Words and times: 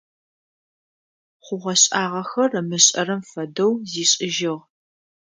Хъугъэ-шӀагъэхэр 1.45 2.51
ымышӀэрэм 2.59 3.21
фэдэу 3.29 3.71
зишӀыжьыгъ. 3.91 4.61